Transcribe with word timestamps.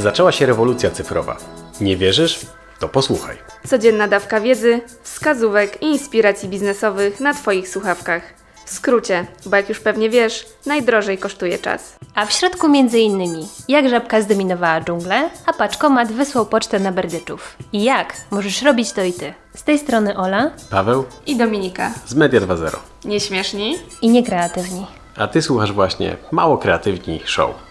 Zaczęła 0.00 0.32
się 0.32 0.46
rewolucja 0.46 0.90
cyfrowa. 0.90 1.36
Nie 1.80 1.96
wierzysz? 1.96 2.40
To 2.78 2.88
posłuchaj. 2.88 3.36
Codzienna 3.68 4.08
dawka 4.08 4.40
wiedzy, 4.40 4.80
wskazówek 5.02 5.82
i 5.82 5.86
inspiracji 5.86 6.48
biznesowych 6.48 7.20
na 7.20 7.34
Twoich 7.34 7.68
słuchawkach. 7.68 8.22
W 8.66 8.70
skrócie, 8.72 9.26
bo 9.46 9.56
jak 9.56 9.68
już 9.68 9.80
pewnie 9.80 10.10
wiesz, 10.10 10.46
najdrożej 10.66 11.18
kosztuje 11.18 11.58
czas. 11.58 11.96
A 12.14 12.26
w 12.26 12.32
środku 12.32 12.68
między 12.68 12.98
innymi, 12.98 13.48
jak 13.68 13.88
żabka 13.88 14.22
zdominowała 14.22 14.80
dżunglę, 14.80 15.30
a 15.46 15.52
paczkomat 15.52 16.12
wysłał 16.12 16.46
pocztę 16.46 16.78
na 16.80 16.92
berdyczów. 16.92 17.56
I 17.72 17.84
jak 17.84 18.16
możesz 18.30 18.62
robić 18.62 18.92
to 18.92 19.02
i 19.02 19.12
ty. 19.12 19.34
Z 19.56 19.62
tej 19.62 19.78
strony 19.78 20.16
Ola 20.16 20.50
Paweł 20.70 21.04
I 21.26 21.36
Dominika. 21.36 21.90
z 22.06 22.14
Media 22.14 22.40
2.0. 22.40 22.76
Nieśmieszni? 23.04 23.78
i 24.02 24.08
niekreatywni. 24.08 24.86
A 25.16 25.26
ty 25.26 25.42
słuchasz 25.42 25.72
właśnie 25.72 26.16
Mało 26.30 26.58
Kreatywni 26.58 27.20
Show. 27.24 27.69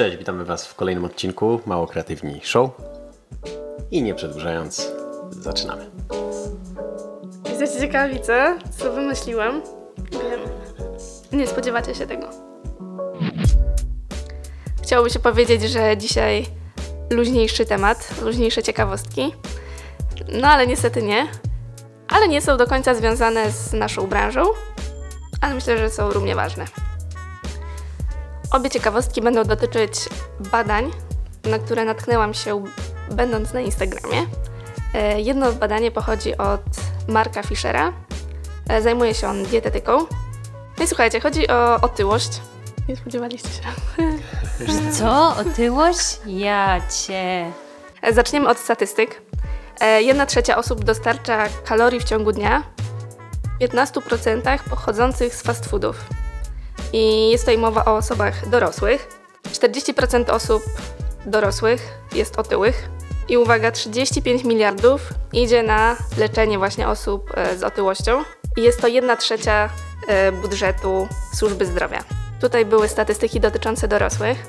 Cześć, 0.00 0.16
witamy 0.16 0.44
Was 0.44 0.66
w 0.66 0.74
kolejnym 0.74 1.04
odcinku 1.04 1.60
Mało 1.66 1.86
Kreatywni 1.86 2.40
Show. 2.42 2.70
I 3.90 4.02
nie 4.02 4.14
przedłużając, 4.14 4.92
zaczynamy. 5.30 5.90
Jesteście 7.48 7.80
ciekawi, 7.80 8.20
co? 8.20 8.32
Co 8.78 8.92
wymyśliłam? 8.92 9.62
Wiem. 10.12 10.40
Nie 11.32 11.46
spodziewacie 11.46 11.94
się 11.94 12.06
tego. 12.06 12.30
Chciałoby 14.82 15.10
się 15.10 15.18
powiedzieć, 15.18 15.62
że 15.62 15.96
dzisiaj 15.96 16.46
luźniejszy 17.10 17.66
temat, 17.66 18.14
luźniejsze 18.22 18.62
ciekawostki. 18.62 19.34
No 20.32 20.48
ale 20.48 20.66
niestety 20.66 21.02
nie. 21.02 21.28
Ale 22.08 22.28
nie 22.28 22.42
są 22.42 22.56
do 22.56 22.66
końca 22.66 22.94
związane 22.94 23.50
z 23.50 23.72
naszą 23.72 24.06
branżą, 24.06 24.42
ale 25.40 25.54
myślę, 25.54 25.78
że 25.78 25.90
są 25.90 26.10
równie 26.10 26.34
ważne. 26.34 26.64
Obie 28.52 28.70
ciekawostki 28.70 29.22
będą 29.22 29.44
dotyczyć 29.44 29.92
badań, 30.52 30.90
na 31.44 31.58
które 31.58 31.84
natknęłam 31.84 32.34
się 32.34 32.64
będąc 33.10 33.52
na 33.52 33.60
Instagramie. 33.60 34.26
E, 34.94 35.20
Jedno 35.20 35.52
badanie 35.52 35.90
pochodzi 35.90 36.36
od 36.36 36.60
Marka 37.08 37.42
Fischera. 37.42 37.92
E, 38.68 38.82
Zajmuje 38.82 39.14
się 39.14 39.28
on 39.28 39.42
dietetyką. 39.44 39.98
No 40.78 40.84
i 40.84 40.86
słuchajcie, 40.86 41.20
chodzi 41.20 41.48
o 41.48 41.74
otyłość. 41.80 42.40
Nie 42.88 42.96
spodziewaliście 42.96 43.48
się. 43.48 43.62
Co? 44.98 45.36
Otyłość? 45.36 46.18
Ja 46.26 46.80
cię. 47.06 47.52
E, 48.02 48.12
Zaczniemy 48.12 48.48
od 48.48 48.58
statystyk. 48.58 49.22
Jedna 49.98 50.26
trzecia 50.26 50.56
osób 50.56 50.84
dostarcza 50.84 51.44
kalorii 51.64 52.00
w 52.00 52.04
ciągu 52.04 52.32
dnia 52.32 52.62
w 53.60 53.62
15% 53.64 54.58
pochodzących 54.70 55.34
z 55.34 55.42
fast 55.42 55.66
foodów. 55.66 56.04
I 56.92 57.30
jest 57.30 57.44
tutaj 57.44 57.58
mowa 57.58 57.84
o 57.84 57.96
osobach 57.96 58.48
dorosłych. 58.48 59.08
40% 59.52 60.30
osób 60.30 60.62
dorosłych 61.26 61.98
jest 62.14 62.38
otyłych. 62.38 62.88
I 63.28 63.36
uwaga, 63.36 63.70
35 63.70 64.44
miliardów 64.44 65.00
idzie 65.32 65.62
na 65.62 65.96
leczenie 66.18 66.58
właśnie 66.58 66.88
osób 66.88 67.30
e, 67.34 67.58
z 67.58 67.62
otyłością. 67.62 68.24
I 68.56 68.62
jest 68.62 68.80
to 68.80 68.88
1 68.88 69.16
trzecia 69.16 69.70
e, 70.08 70.32
budżetu 70.32 71.08
służby 71.34 71.66
zdrowia. 71.66 72.04
Tutaj 72.40 72.64
były 72.64 72.88
statystyki 72.88 73.40
dotyczące 73.40 73.88
dorosłych, 73.88 74.46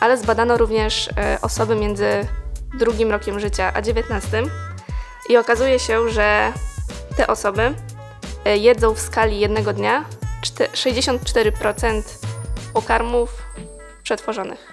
ale 0.00 0.18
zbadano 0.18 0.56
również 0.56 1.08
e, 1.16 1.38
osoby 1.42 1.76
między 1.76 2.26
drugim 2.78 3.10
rokiem 3.10 3.40
życia 3.40 3.72
a 3.74 3.82
19 3.82 4.42
i 5.28 5.36
okazuje 5.36 5.78
się, 5.78 6.08
że 6.08 6.52
te 7.16 7.26
osoby 7.26 7.74
jedzą 8.56 8.94
w 8.94 9.00
skali 9.00 9.40
jednego 9.40 9.72
dnia 9.72 10.04
64% 10.54 12.02
pokarmów 12.72 13.42
przetworzonych. 14.02 14.72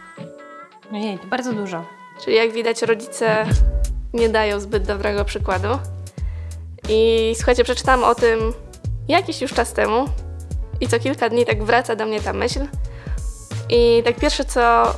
Ojej, 0.93 1.19
to 1.19 1.27
bardzo 1.27 1.53
dużo. 1.53 1.85
Czyli 2.23 2.35
jak 2.35 2.52
widać 2.52 2.81
rodzice 2.81 3.45
nie 4.13 4.29
dają 4.29 4.59
zbyt 4.59 4.83
dobrego 4.83 5.25
przykładu. 5.25 5.67
I 6.89 7.31
słuchajcie, 7.35 7.63
przeczytałam 7.63 8.03
o 8.03 8.16
tym 8.16 8.53
jakiś 9.07 9.41
już 9.41 9.53
czas 9.53 9.73
temu 9.73 10.06
i 10.81 10.88
co 10.88 11.00
kilka 11.00 11.29
dni 11.29 11.45
tak 11.45 11.63
wraca 11.63 11.95
do 11.95 12.06
mnie 12.06 12.22
ta 12.22 12.33
myśl. 12.33 12.67
I 13.69 14.01
tak 14.06 14.16
pierwsze, 14.16 14.45
co 14.45 14.94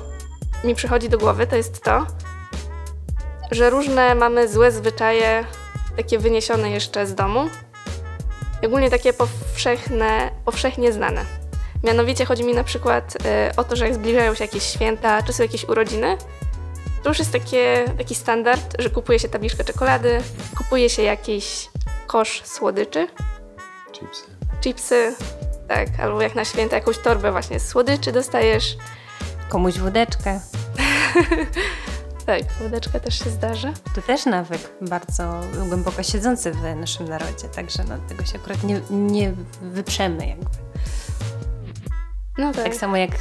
mi 0.64 0.76
przychodzi 0.76 1.10
do 1.10 1.18
głowy, 1.18 1.48
to 1.48 1.56
jest 1.56 1.84
to, 1.84 2.06
że 3.52 3.70
różne 3.70 4.16
mamy 4.16 4.48
złe 4.48 4.72
zwyczaje, 4.72 5.46
takie 5.98 6.20
wyniesione 6.20 6.70
jeszcze 6.70 7.08
z 7.08 7.16
domu, 7.16 7.50
ogólnie 8.66 8.90
takie 8.90 9.14
powszechne, 9.14 10.32
powszechnie 10.46 10.94
znane. 10.94 11.26
Mianowicie 11.84 12.26
chodzi 12.26 12.44
mi 12.44 12.54
na 12.54 12.64
przykład 12.64 13.16
y, 13.16 13.56
o 13.56 13.64
to, 13.64 13.76
że 13.76 13.86
jak 13.86 13.96
zbliżają 13.96 14.34
się 14.34 14.44
jakieś 14.44 14.64
święta, 14.64 15.24
czy 15.24 15.34
są 15.34 15.44
jakieś 15.44 15.64
urodziny, 15.64 16.18
to 17.04 17.10
już 17.10 17.20
jest 17.20 17.32
takie, 17.32 17.86
taki 17.98 18.16
standard, 18.16 18.76
że 18.80 18.90
kupuje 18.90 19.20
się 19.20 19.30
tabliczkę 19.30 19.64
czekolady, 19.64 20.22
kupuje 20.58 20.90
się 20.90 21.02
jakiś 21.02 21.70
kosz 22.08 22.42
słodyczy, 22.46 23.08
Chipsy. 23.92 24.24
chipsy, 24.62 25.16
tak, 25.68 25.88
albo 26.00 26.22
jak 26.22 26.36
na 26.36 26.46
święta 26.46 26.76
jakąś 26.76 26.98
torbę 26.98 27.32
właśnie 27.32 27.60
z 27.60 27.68
słodyczy 27.68 28.12
dostajesz. 28.12 28.78
Komuś 29.50 29.80
wódeczkę. 29.80 30.40
Tak, 32.26 32.44
wódeczka 32.62 33.00
też 33.00 33.20
się 33.20 33.30
zdarza. 33.30 33.74
To 33.96 34.02
też 34.02 34.26
nawyk 34.26 34.72
bardzo 34.82 35.42
głęboko 35.68 36.04
siedzący 36.04 36.52
w 36.52 36.76
naszym 36.76 37.08
narodzie, 37.08 37.48
także 37.56 37.84
no, 37.84 37.98
tego 38.10 38.26
się 38.26 38.36
akurat 38.36 38.64
nie, 38.64 38.82
nie 38.90 39.34
wyprzemy 39.62 40.28
jakby. 40.28 40.46
No 42.38 42.54
tak. 42.54 42.64
Tak 42.64 42.76
samo 42.76 42.98
jak, 42.98 43.12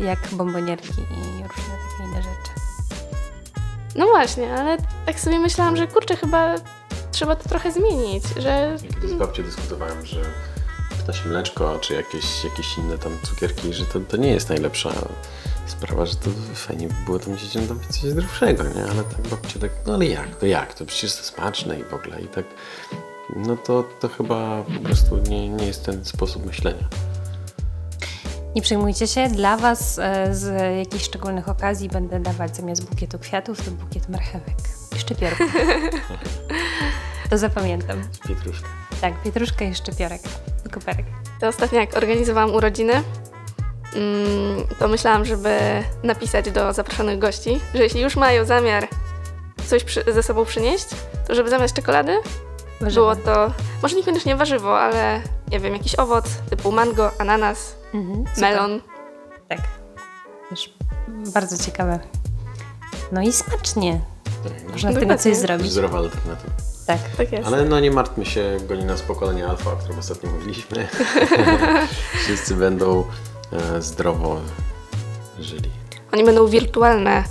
jak 0.00 0.18
bombonierki 0.32 0.88
i 0.88 1.42
różne 1.42 1.74
takie 1.74 2.04
inne 2.04 2.22
rzeczy. 2.22 2.52
No 3.96 4.06
właśnie, 4.06 4.54
ale 4.54 4.76
tak 5.06 5.20
sobie 5.20 5.38
myślałam, 5.38 5.76
że 5.76 5.86
kurczę, 5.86 6.16
chyba 6.16 6.54
trzeba 7.12 7.36
to 7.36 7.48
trochę 7.48 7.72
zmienić, 7.72 8.24
że 8.36 8.76
Kiedyś 8.94 9.10
z 9.10 9.14
babcią 9.14 9.42
dyskutowałem, 9.42 10.06
że 10.06 10.20
ptasie 11.02 11.28
mleczko, 11.28 11.78
czy 11.78 11.94
jakieś, 11.94 12.44
jakieś 12.44 12.78
inne 12.78 12.98
tam 12.98 13.18
cukierki, 13.22 13.74
że 13.74 13.86
to, 13.86 14.00
to 14.00 14.16
nie 14.16 14.30
jest 14.30 14.48
najlepsza 14.48 14.90
sprawa, 15.66 16.06
że 16.06 16.14
to 16.14 16.30
fajnie 16.54 16.88
by 16.88 16.94
było 17.04 17.18
tam 17.18 17.38
dzieciom 17.38 17.66
dać 17.66 17.86
coś 17.86 18.10
zdrowszego, 18.10 18.62
nie? 18.62 18.84
Ale 18.84 19.04
tak 19.04 19.28
babcia 19.30 19.58
tak, 19.58 19.70
no 19.86 19.94
ale 19.94 20.06
jak, 20.06 20.36
to 20.36 20.46
jak, 20.46 20.74
to 20.74 20.86
przecież 20.86 21.16
to 21.16 21.22
smaczne 21.22 21.80
i 21.80 21.84
w 21.84 21.94
ogóle 21.94 22.20
i 22.20 22.28
tak, 22.28 22.44
no 23.36 23.56
to, 23.56 23.84
to 24.00 24.08
chyba 24.08 24.62
po 24.62 24.80
prostu 24.84 25.18
nie, 25.18 25.48
nie 25.48 25.66
jest 25.66 25.84
ten 25.84 26.04
sposób 26.04 26.46
myślenia. 26.46 26.88
Nie 28.56 28.62
przejmujcie 28.62 29.06
się, 29.06 29.28
dla 29.28 29.56
Was 29.56 29.98
e, 29.98 30.34
z 30.34 30.76
jakichś 30.78 31.04
szczególnych 31.04 31.48
okazji 31.48 31.88
będę 31.88 32.20
dawać 32.20 32.56
zamiast 32.56 32.84
bukietu 32.84 33.18
kwiatów, 33.18 33.64
to 33.64 33.70
bukiet 33.70 34.08
marchewek 34.08 34.56
i 34.96 34.98
szczypiorków. 34.98 35.54
to 37.30 37.38
zapamiętam. 37.38 38.02
Pietruszka. 38.28 38.68
Tak, 39.00 39.22
pietruszka 39.22 39.64
i 39.64 39.74
szczypiorek 39.74 40.22
i 40.66 40.70
koperek. 40.70 41.06
to 41.40 41.48
ostatnio 41.48 41.80
jak 41.80 41.96
organizowałam 41.96 42.54
urodziny, 42.54 42.92
mm, 43.94 44.64
to 44.78 44.88
myślałam, 44.88 45.24
żeby 45.24 45.58
napisać 46.02 46.50
do 46.50 46.72
zaproszonych 46.72 47.18
gości, 47.18 47.60
że 47.74 47.82
jeśli 47.82 48.00
już 48.00 48.16
mają 48.16 48.44
zamiar 48.44 48.88
coś 49.66 49.84
przy, 49.84 50.04
ze 50.12 50.22
sobą 50.22 50.44
przynieść, 50.44 50.86
to 51.28 51.34
żeby 51.34 51.50
zamiast 51.50 51.74
czekolady 51.74 52.16
było 52.80 53.16
to, 53.16 53.52
może 53.82 53.96
niekoniecznie 53.96 54.36
warzywo, 54.36 54.80
ale 54.80 55.22
nie 55.50 55.60
wiem, 55.60 55.72
jakiś 55.72 55.98
owoc 55.98 56.24
typu 56.50 56.72
mango, 56.72 57.10
ananas, 57.18 57.82
Mhm, 57.94 58.24
melon. 58.38 58.80
Tak. 59.48 59.60
Też 60.50 60.74
bardzo 61.34 61.64
ciekawe. 61.64 61.98
No 63.12 63.22
i 63.22 63.32
smacznie. 63.32 64.00
Można 64.72 64.92
z 64.92 64.94
tego 64.94 65.18
coś 65.18 65.36
zrobić. 65.36 65.72
Zdrowa 65.72 65.98
alternatywa. 65.98 66.52
Tak. 66.86 66.98
Tak 67.16 67.32
jest. 67.32 67.46
Ale 67.46 67.64
no 67.64 67.80
nie 67.80 67.90
martwmy 67.90 68.26
się, 68.26 68.56
goni 68.68 68.84
nas 68.84 69.02
pokolenie 69.02 69.46
alfa, 69.46 69.72
o 69.72 69.76
którym 69.76 69.98
ostatnio 69.98 70.30
mówiliśmy. 70.30 70.88
Wszyscy 72.24 72.54
będą 72.54 73.04
zdrowo 73.78 74.40
żyli. 75.38 75.70
Oni 76.12 76.24
będą 76.24 76.46
wirtualne 76.46 77.24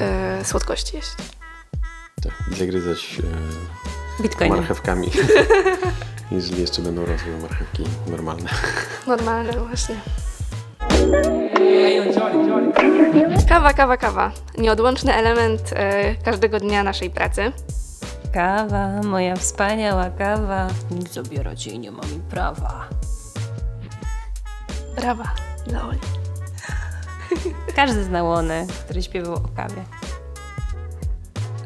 e, 0.00 0.44
słodkości 0.44 0.96
jeść. 0.96 1.10
Tak, 2.22 2.32
i 2.52 2.54
zagryzać 2.54 3.18
e, 4.18 4.22
Bitcoin. 4.22 4.54
marchewkami. 4.56 5.10
Jeżeli 6.30 6.60
jeszcze 6.60 6.82
będą 6.82 7.00
rosły 7.06 7.38
marchewki 7.42 7.84
normalne. 8.06 8.48
Normalne 9.06 9.52
właśnie. 9.52 9.94
Kawa, 13.48 13.72
kawa, 13.72 13.96
kawa. 13.96 14.32
Nieodłączny 14.58 15.14
element 15.14 15.72
e, 15.72 16.14
każdego 16.14 16.60
dnia 16.60 16.82
naszej 16.82 17.10
pracy. 17.10 17.52
Kawa, 18.34 19.02
moja 19.02 19.36
wspaniała 19.36 20.10
kawa. 20.10 20.68
Nikt 20.90 21.12
zabierać 21.12 21.66
jej 21.66 21.78
nie 21.78 21.90
ma 21.90 22.02
mi 22.02 22.20
prawa. 22.30 22.88
Brawa 24.96 25.47
dla 25.68 25.88
Oli. 25.88 25.98
Każdy 27.76 28.04
zna 28.04 28.22
łonę, 28.22 28.66
który 28.84 29.02
śpiewał 29.02 29.34
o 29.34 29.40
kawie. 29.56 29.84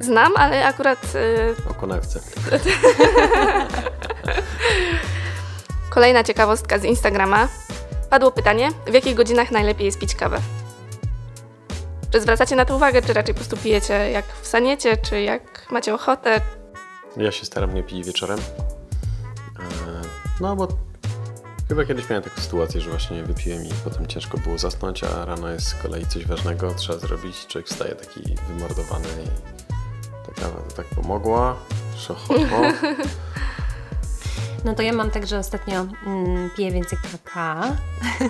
Znam, 0.01 0.33
ale 0.37 0.67
akurat 0.67 0.99
e, 1.15 1.71
O 1.71 1.75
konewce. 1.75 2.21
kolejna 5.91 6.25
ciekawostka 6.25 6.79
z 6.79 6.85
Instagrama. 6.85 7.49
Padło 8.11 8.33
pytanie, 8.33 8.71
w 8.87 8.95
jakich 8.95 9.15
godzinach 9.15 9.51
najlepiej 9.51 9.87
jest 9.87 9.99
pić 9.99 10.15
kawę? 10.15 10.39
Czy 12.11 12.21
zwracacie 12.21 12.57
na 12.57 12.65
to 12.65 12.77
uwagę, 12.77 13.03
czy 13.03 13.13
raczej 13.13 13.35
po 13.35 13.39
prostu 13.39 13.57
pijecie 13.57 14.11
jak 14.11 14.25
wstaniecie, 14.43 14.97
czy 14.97 15.21
jak 15.23 15.67
macie 15.71 15.95
ochotę? 15.95 16.41
Ja 17.17 17.33
się 17.33 17.45
staram 17.47 17.75
nie 17.75 17.83
pić 17.83 18.07
wieczorem. 18.07 18.39
E, 18.39 19.63
No 20.41 20.57
bo 20.57 20.69
chyba 21.73 21.85
kiedyś 21.85 22.11
miałem 22.11 22.23
taką 22.23 22.41
sytuację, 22.41 22.81
że 22.81 22.91
właśnie 22.91 23.23
wypiłem 23.23 23.65
i 23.65 23.71
potem 23.85 24.07
ciężko 24.07 24.39
było 24.39 24.59
zasnąć, 24.59 25.05
a 25.05 25.25
rano 25.25 25.49
jest 25.49 25.67
z 25.67 25.75
kolei 25.75 26.07
coś 26.07 26.27
ważnego, 26.27 26.75
trzeba 26.75 26.99
zrobić. 26.99 27.47
Człowiek 27.47 27.69
wstaje 27.69 27.95
taki 27.95 28.37
wymordowany 28.49 29.09
i 29.25 30.35
to 30.41 30.75
tak 30.77 30.87
pomogła. 30.87 31.57
Że 31.97 32.15
ho, 32.15 32.35
ho. 32.35 32.63
No 34.65 34.75
to 34.75 34.83
ja 34.83 34.93
mam 34.93 35.11
tak, 35.11 35.27
że 35.27 35.39
ostatnio 35.39 35.87
mm, 36.07 36.51
piję 36.57 36.73
więcej 36.73 36.99
kakao 37.13 37.65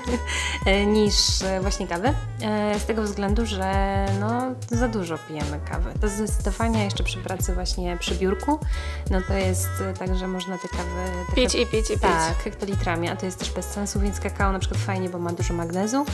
niż 0.94 1.42
e, 1.42 1.60
właśnie 1.60 1.86
kawy. 1.86 2.14
E, 2.42 2.80
z 2.80 2.84
tego 2.84 3.02
względu, 3.02 3.46
że 3.46 4.06
no, 4.20 4.42
za 4.70 4.88
dużo 4.88 5.18
pijemy 5.18 5.60
kawy. 5.70 5.92
To 6.00 6.08
zdecydowanie 6.08 6.84
jeszcze 6.84 7.04
przy 7.04 7.18
pracy 7.18 7.54
właśnie 7.54 7.96
przy 7.96 8.14
biurku, 8.14 8.58
no 9.10 9.20
to 9.28 9.34
jest 9.34 9.68
e, 9.90 9.94
tak, 9.94 10.16
że 10.16 10.28
można 10.28 10.58
te 10.58 10.68
kawy... 10.68 11.26
te 11.30 11.34
Pić 11.34 11.52
kawy- 11.54 11.58
i 11.60 11.66
pić 11.66 11.90
i 11.90 11.92
pić. 11.92 12.02
Tak, 12.02 12.36
hektolitrami, 12.44 13.08
a 13.08 13.16
to 13.16 13.26
jest 13.26 13.38
też 13.38 13.50
bez 13.50 13.66
sensu, 13.66 14.00
więc 14.00 14.20
kakao 14.20 14.52
na 14.52 14.58
przykład 14.58 14.80
fajnie, 14.80 15.08
bo 15.08 15.18
ma 15.18 15.32
dużo 15.32 15.54
magnezu. 15.54 16.06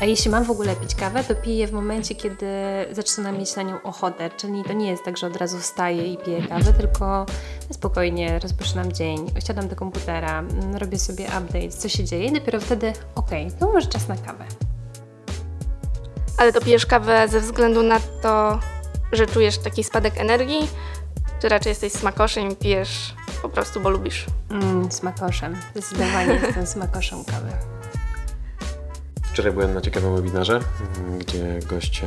A 0.00 0.04
jeśli 0.04 0.30
mam 0.30 0.44
w 0.44 0.50
ogóle 0.50 0.76
pić 0.76 0.94
kawę, 0.94 1.24
to 1.24 1.34
piję 1.34 1.66
w 1.66 1.72
momencie, 1.72 2.14
kiedy 2.14 2.46
zaczynam 2.92 3.38
mieć 3.38 3.56
na 3.56 3.62
nią 3.62 3.82
ochotę. 3.82 4.30
Czyli 4.36 4.64
to 4.64 4.72
nie 4.72 4.90
jest 4.90 5.04
tak, 5.04 5.16
że 5.16 5.26
od 5.26 5.36
razu 5.36 5.58
wstaję 5.58 6.12
i 6.12 6.16
piję 6.16 6.42
kawę, 6.42 6.72
tylko 6.72 7.26
spokojnie 7.70 8.38
rozpoczynam 8.38 8.92
dzień, 8.92 9.30
siadam 9.46 9.68
do 9.68 9.76
komputera, 9.76 10.42
robię 10.78 10.98
sobie 10.98 11.24
update, 11.24 11.68
co 11.68 11.88
się 11.88 12.04
dzieje 12.04 12.26
i 12.26 12.32
dopiero 12.32 12.60
wtedy, 12.60 12.92
okej, 13.14 13.50
to 13.60 13.72
może 13.72 13.86
czas 13.86 14.08
na 14.08 14.16
kawę. 14.16 14.44
Ale 16.38 16.52
to 16.52 16.60
pijesz 16.60 16.86
kawę 16.86 17.28
ze 17.28 17.40
względu 17.40 17.82
na 17.82 18.00
to, 18.22 18.60
że 19.12 19.26
czujesz 19.26 19.58
taki 19.58 19.84
spadek 19.84 20.20
energii, 20.20 20.68
czy 21.42 21.48
raczej 21.48 21.70
jesteś 21.70 21.92
smakoszem 21.92 22.50
i 22.50 22.56
pijesz 22.56 23.14
po 23.42 23.48
prostu, 23.48 23.80
bo 23.80 23.90
lubisz? 23.90 24.26
Mm, 24.50 24.92
smakoszem, 24.92 25.56
zdecydowanie 25.70 26.34
jestem 26.34 26.66
smakoszem 26.76 27.24
kawy. 27.24 27.52
Wczoraj 29.36 29.52
byłem 29.52 29.74
na 29.74 29.80
ciekawym 29.80 30.16
webinarze, 30.16 30.60
mm, 30.98 31.18
gdzie 31.18 31.60
goście 31.68 32.06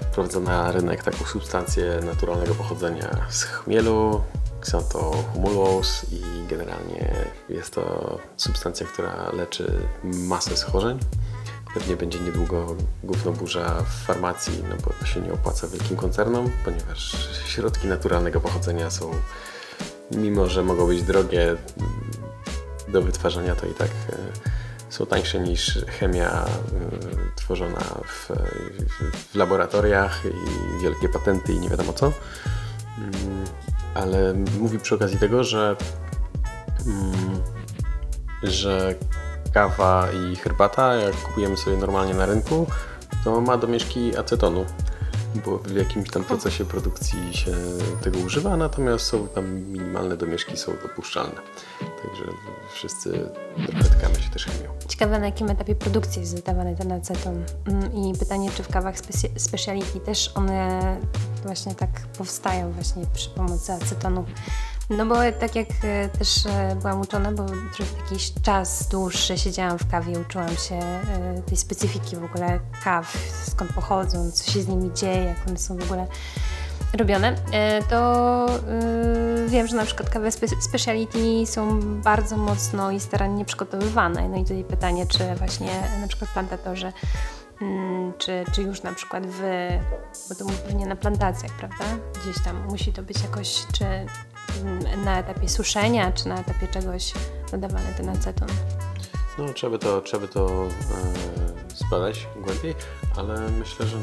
wprowadza 0.00 0.40
na 0.40 0.72
rynek 0.72 1.02
taką 1.02 1.24
substancję 1.24 2.00
naturalnego 2.04 2.54
pochodzenia 2.54 3.26
z 3.28 3.42
chmielu, 3.42 4.22
xanthohumulus 4.60 6.06
i 6.12 6.22
generalnie 6.48 7.14
jest 7.48 7.74
to 7.74 8.18
substancja, 8.36 8.86
która 8.86 9.30
leczy 9.32 9.72
masę 10.04 10.56
schorzeń. 10.56 10.98
Pewnie 11.74 11.96
będzie 11.96 12.20
niedługo 12.20 12.76
gówno 13.04 13.32
burza 13.32 13.82
w 13.82 14.06
farmacji, 14.06 14.64
no 14.70 14.76
bo 14.84 14.92
to 15.00 15.06
się 15.06 15.20
nie 15.20 15.32
opłaca 15.32 15.68
wielkim 15.68 15.96
koncernom, 15.96 16.50
ponieważ 16.64 17.28
środki 17.46 17.86
naturalnego 17.86 18.40
pochodzenia 18.40 18.90
są, 18.90 19.10
mimo 20.10 20.46
że 20.46 20.62
mogą 20.62 20.86
być 20.86 21.02
drogie 21.02 21.56
do 22.88 23.02
wytwarzania, 23.02 23.54
to 23.54 23.66
i 23.66 23.74
tak 23.74 23.88
e, 23.88 24.53
są 24.94 25.06
tańsze 25.06 25.40
niż 25.40 25.84
chemia 26.00 26.30
e, 26.30 26.46
tworzona 27.36 27.80
w, 28.06 28.28
w, 28.28 29.32
w 29.32 29.34
laboratoriach 29.34 30.22
i 30.24 30.82
wielkie 30.82 31.08
patenty 31.08 31.52
i 31.52 31.60
nie 31.60 31.68
wiadomo 31.68 31.92
co. 31.92 32.12
Mm, 32.98 33.44
Ale 33.94 34.34
mówi 34.58 34.78
przy 34.78 34.94
okazji 34.94 35.18
tego, 35.18 35.44
że, 35.44 35.76
mm, 36.86 37.42
że 38.42 38.94
kawa 39.54 40.08
i 40.12 40.36
herbata, 40.36 40.94
jak 40.94 41.16
kupujemy 41.16 41.56
sobie 41.56 41.76
normalnie 41.76 42.14
na 42.14 42.26
rynku, 42.26 42.66
to 43.24 43.40
ma 43.40 43.56
domieszki 43.56 44.16
acetonu, 44.16 44.64
bo 45.34 45.58
w 45.58 45.70
jakimś 45.70 46.10
tam 46.10 46.24
procesie 46.24 46.64
produkcji 46.64 47.34
się 47.34 47.52
tego 48.02 48.18
używa, 48.18 48.56
natomiast 48.56 49.06
są 49.06 49.28
tam 49.28 49.54
minimalne 49.54 50.16
domieszki 50.16 50.56
są 50.56 50.72
dopuszczalne. 50.82 51.40
Także 51.78 52.24
wszyscy 52.72 53.30
trochę 53.66 54.22
się 54.22 54.30
też 54.30 54.44
chemią. 54.46 54.70
Ciekawe 54.88 55.18
na 55.18 55.26
jakim 55.26 55.50
etapie 55.50 55.74
produkcji 55.74 56.20
jest 56.20 56.36
dodawany 56.36 56.76
ten 56.76 56.92
aceton 56.92 57.44
Mm, 57.66 57.94
i 57.94 58.18
pytanie, 58.18 58.50
czy 58.56 58.62
w 58.62 58.68
kawach 58.68 58.96
specy- 58.96 59.30
speciality 59.38 60.00
też 60.00 60.30
one 60.34 60.80
właśnie 61.44 61.74
tak 61.74 61.90
powstają 62.18 62.72
właśnie 62.72 63.02
przy 63.14 63.30
pomocy 63.30 63.72
acetonu. 63.72 64.24
No 64.90 65.06
bo 65.06 65.14
tak 65.40 65.56
jak 65.56 65.68
e, 65.84 66.08
też 66.08 66.46
e, 66.46 66.76
byłam 66.76 67.00
uczona, 67.00 67.32
bo 67.32 67.46
jakiś 68.02 68.32
czas 68.42 68.88
dłuższy 68.88 69.38
siedziałam 69.38 69.78
w 69.78 69.90
kawie, 69.90 70.18
uczyłam 70.18 70.56
się 70.56 70.74
e, 70.74 71.42
tej 71.46 71.56
specyfiki 71.56 72.16
w 72.16 72.24
ogóle 72.24 72.60
kaw, 72.84 73.18
skąd 73.46 73.72
pochodzą, 73.72 74.30
co 74.30 74.50
się 74.52 74.62
z 74.62 74.68
nimi 74.68 74.92
dzieje, 74.92 75.24
jak 75.24 75.48
one 75.48 75.56
są 75.56 75.76
w 75.76 75.82
ogóle 75.82 76.06
robione, 76.98 77.36
to 77.90 78.46
wiem, 79.46 79.66
że 79.66 79.76
na 79.76 79.84
przykład 79.84 80.10
kawy 80.10 80.28
spe- 80.28 80.62
speciality 80.62 81.46
są 81.46 81.80
bardzo 82.02 82.36
mocno 82.36 82.90
i 82.90 83.00
starannie 83.00 83.44
przygotowywane. 83.44 84.28
No 84.28 84.36
i 84.36 84.42
tutaj 84.42 84.64
pytanie, 84.64 85.06
czy 85.06 85.34
właśnie 85.34 85.82
na 86.00 86.08
przykład 86.08 86.30
plantatorzy, 86.30 86.92
mm, 87.60 88.12
czy, 88.18 88.44
czy 88.52 88.62
już 88.62 88.82
na 88.82 88.94
przykład 88.94 89.26
wy, 89.26 89.80
bo 90.28 90.34
to 90.34 90.44
pewnie 90.66 90.86
na 90.86 90.96
plantacjach, 90.96 91.52
prawda? 91.52 91.84
Gdzieś 92.22 92.44
tam 92.44 92.66
musi 92.66 92.92
to 92.92 93.02
być 93.02 93.22
jakoś, 93.22 93.66
czy 93.72 93.84
na 95.04 95.18
etapie 95.18 95.48
suszenia, 95.48 96.12
czy 96.12 96.28
na 96.28 96.40
etapie 96.40 96.68
czegoś 96.68 97.12
dodawany 97.52 97.94
ten 97.96 98.08
aceton. 98.08 98.48
No, 99.38 99.52
trzeba 99.52 99.70
by 99.70 99.78
to, 99.78 100.00
trzeba 100.00 100.26
by 100.26 100.32
to 100.32 100.66
e, 101.70 101.76
zbadać 101.76 102.26
głębiej, 102.36 102.74
ale 103.16 103.48
myślę, 103.50 103.86
że 103.86 103.96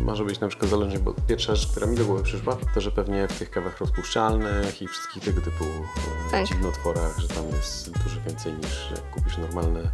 może 0.00 0.24
być 0.24 0.40
na 0.40 0.48
przykład 0.48 0.70
zależnie, 0.70 0.98
bo 0.98 1.14
pierwsza 1.26 1.54
rzecz, 1.54 1.70
która 1.70 1.86
mi 1.86 1.96
do 1.96 2.04
głowy 2.04 2.22
przyszła, 2.22 2.56
to 2.74 2.80
że 2.80 2.90
pewnie 2.90 3.28
w 3.28 3.38
tych 3.38 3.50
kawach 3.50 3.80
rozpuszczalnych 3.80 4.82
i 4.82 4.88
wszystkich 4.88 5.24
tego 5.24 5.40
typu 5.40 5.64
e, 5.64 6.30
Tak. 6.30 6.46
dziwnotworach, 6.46 7.18
że 7.18 7.28
tam 7.28 7.48
jest 7.48 7.90
dużo 7.90 8.20
więcej 8.26 8.52
niż 8.52 8.90
jak 8.90 9.10
kupisz 9.10 9.38
normalne 9.38 9.90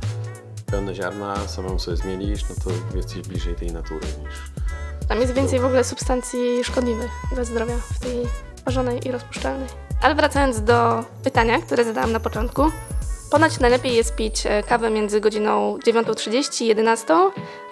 pełne 0.66 0.94
ziarna, 0.94 1.48
samemu 1.48 1.78
sobie 1.78 1.96
zmielisz, 1.96 2.42
no 2.48 2.54
to 2.64 2.96
jesteś 2.96 3.28
bliżej 3.28 3.54
tej 3.54 3.72
natury 3.72 4.06
niż... 4.06 4.34
Tam 5.08 5.20
jest 5.20 5.34
więcej 5.34 5.60
w 5.60 5.64
ogóle 5.64 5.84
substancji 5.84 6.64
szkodliwych 6.64 7.10
dla 7.34 7.44
zdrowia 7.44 7.76
w 7.76 7.98
tej 7.98 8.26
parzonej 8.64 9.08
i 9.08 9.12
rozpuszczalnej. 9.12 9.68
Ale 10.02 10.14
wracając 10.14 10.62
do 10.62 11.04
pytania, 11.24 11.58
które 11.58 11.84
zadałam 11.84 12.12
na 12.12 12.20
początku. 12.20 12.62
Ponoć 13.30 13.60
najlepiej 13.60 13.94
jest 13.94 14.14
pić 14.14 14.46
e, 14.46 14.62
kawę 14.62 14.90
między 14.90 15.20
godziną 15.20 15.78
9.30 15.86 16.62
i 16.62 16.66
11, 16.66 17.14